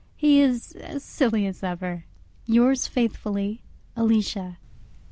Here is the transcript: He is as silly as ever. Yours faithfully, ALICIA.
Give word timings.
He 0.15 0.41
is 0.41 0.71
as 0.71 1.03
silly 1.03 1.45
as 1.45 1.61
ever. 1.61 2.05
Yours 2.47 2.87
faithfully, 2.87 3.61
ALICIA. 3.95 4.57